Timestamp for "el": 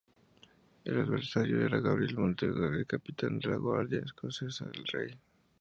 0.83-0.97